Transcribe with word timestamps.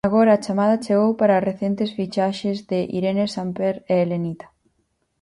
Agora 0.09 0.31
a 0.33 0.41
chamada 0.45 0.81
chegou 0.85 1.11
para 1.19 1.33
as 1.35 1.45
recentes 1.49 1.89
fichaxes 1.97 2.57
de 2.69 2.79
Irene 2.97 3.25
Samper 3.35 3.75
e 3.93 3.95
Elenita. 4.05 4.47